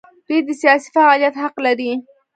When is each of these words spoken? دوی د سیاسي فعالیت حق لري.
دوی 0.27 0.39
د 0.47 0.49
سیاسي 0.61 0.89
فعالیت 0.95 1.35
حق 1.43 1.55
لري. 1.65 1.91